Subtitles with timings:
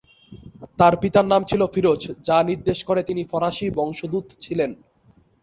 [0.79, 4.71] তার পিতার নাম ছিল ফিরোজ, যা নির্দেশ করে তিনি ফরাসি বংশোদ্ভুত ছিলেন।